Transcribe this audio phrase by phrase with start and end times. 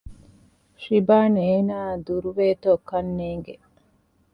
[0.83, 3.55] ޝިބާން އޭނާއާ ދުރުވޭތޯ ކަންނޭނގެ